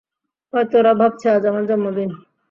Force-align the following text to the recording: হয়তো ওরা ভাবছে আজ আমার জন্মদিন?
হয়তো 0.53 0.75
ওরা 0.79 0.93
ভাবছে 0.99 1.25
আজ 1.35 1.43
আমার 1.49 1.63
জন্মদিন? 1.69 2.09